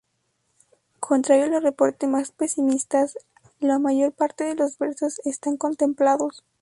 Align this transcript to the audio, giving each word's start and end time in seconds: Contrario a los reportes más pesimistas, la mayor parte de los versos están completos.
Contrario 0.99 1.45
a 1.45 1.49
los 1.49 1.61
reportes 1.63 2.09
más 2.09 2.31
pesimistas, 2.31 3.19
la 3.59 3.77
mayor 3.77 4.11
parte 4.13 4.45
de 4.45 4.55
los 4.55 4.79
versos 4.79 5.19
están 5.27 5.57
completos. 5.57 6.43